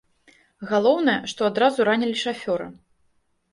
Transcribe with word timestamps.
Галоўнае, 0.71 1.19
што 1.35 1.41
адразу 1.51 1.87
ранілі 1.91 2.17
шафёра. 2.25 2.69